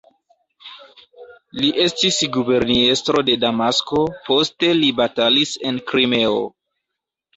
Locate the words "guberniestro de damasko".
2.37-4.01